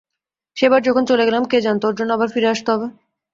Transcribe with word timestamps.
সেবার 0.57 0.81
যখন 0.83 1.03
চলে 1.05 1.23
গেলাম, 1.27 1.43
কে 1.45 1.57
জানত 1.61 1.83
ওর 1.87 1.95
জন্যে 1.99 2.15
আবার 2.15 2.29
ফিরে 2.33 2.51
আসতে 2.53 2.69
হবে! 2.73 2.87